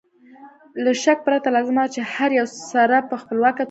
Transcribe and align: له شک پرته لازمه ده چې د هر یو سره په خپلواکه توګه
له 0.83 0.91
شک 1.03 1.17
پرته 1.27 1.47
لازمه 1.55 1.83
ده 1.85 1.91
چې 1.93 2.01
د 2.03 2.07
هر 2.15 2.29
یو 2.39 2.47
سره 2.71 2.97
په 3.09 3.15
خپلواکه 3.21 3.57
توګه 3.57 3.59